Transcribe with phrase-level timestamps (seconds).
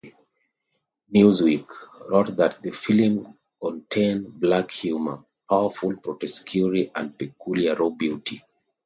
[1.13, 1.67] "Newsweek"
[2.09, 8.41] wrote that the film contained "black humor, powerful grotesquerie and peculiar raw beauty.